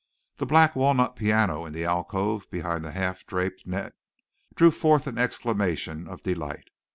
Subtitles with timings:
[0.37, 3.93] The black walnut piano in the alcove behind the half draped net
[4.55, 6.69] drew forth an exclamation of delight.